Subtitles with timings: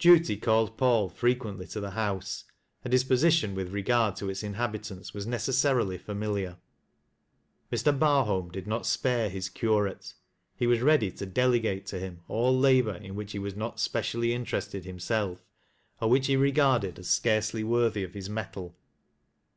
[0.00, 2.42] Duty called Paiil frequently to the house,
[2.82, 6.56] and his position with regard to its inhabitants was necessarily familiar.
[7.72, 7.96] Mr.
[7.96, 10.14] Barholm did not spare his curate;
[10.56, 14.34] he was ready to delegate to him all labor in wliich he was not specially
[14.34, 15.44] interested himself,
[16.00, 18.74] or which he regarded as scarcely worthy of his mettle.